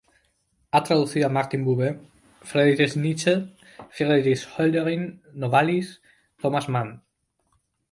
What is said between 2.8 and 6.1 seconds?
Nietzsche, Friedrich Hölderlin, Novalis,